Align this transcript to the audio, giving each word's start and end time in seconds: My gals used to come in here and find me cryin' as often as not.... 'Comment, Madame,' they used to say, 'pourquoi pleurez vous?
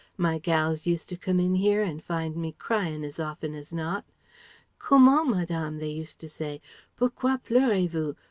My 0.17 0.39
gals 0.39 0.87
used 0.87 1.09
to 1.09 1.15
come 1.15 1.39
in 1.39 1.53
here 1.53 1.83
and 1.83 2.03
find 2.03 2.35
me 2.35 2.53
cryin' 2.57 3.03
as 3.05 3.19
often 3.19 3.53
as 3.53 3.71
not.... 3.71 4.03
'Comment, 4.79 5.29
Madame,' 5.29 5.77
they 5.77 5.91
used 5.91 6.19
to 6.21 6.27
say, 6.27 6.59
'pourquoi 6.97 7.37
pleurez 7.37 7.87
vous? 7.91 8.15